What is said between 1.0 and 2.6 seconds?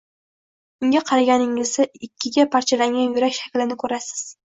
qaraganingizda ikkiga